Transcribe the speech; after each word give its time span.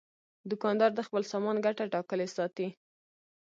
دوکاندار 0.49 0.91
د 0.95 0.99
خپل 1.07 1.23
سامان 1.31 1.55
ګټه 1.65 1.83
ټاکلې 1.93 2.27
ساتي. 2.35 2.67